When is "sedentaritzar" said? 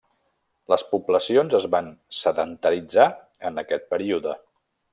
2.21-3.07